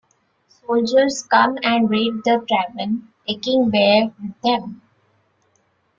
Soldiers 0.47 1.21
come 1.29 1.59
and 1.61 1.87
raid 1.87 2.23
the 2.25 2.43
tavern, 2.49 3.13
taking 3.27 3.69
Bear 3.69 4.11
with 4.19 4.33
them. 4.43 4.81